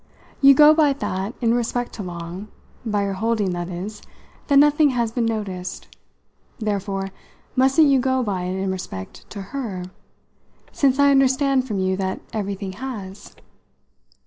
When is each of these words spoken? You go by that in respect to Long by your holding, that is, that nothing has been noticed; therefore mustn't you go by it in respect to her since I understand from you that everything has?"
You 0.41 0.55
go 0.55 0.73
by 0.73 0.93
that 0.93 1.35
in 1.41 1.53
respect 1.53 1.93
to 1.93 2.01
Long 2.01 2.47
by 2.83 3.03
your 3.03 3.13
holding, 3.13 3.51
that 3.51 3.69
is, 3.69 4.01
that 4.47 4.57
nothing 4.57 4.89
has 4.89 5.11
been 5.11 5.27
noticed; 5.27 5.95
therefore 6.57 7.09
mustn't 7.55 7.87
you 7.87 7.99
go 7.99 8.23
by 8.23 8.45
it 8.45 8.55
in 8.57 8.71
respect 8.71 9.29
to 9.29 9.39
her 9.53 9.85
since 10.71 10.97
I 10.97 11.11
understand 11.11 11.67
from 11.67 11.77
you 11.77 11.95
that 11.97 12.19
everything 12.33 12.71
has?" 12.71 13.35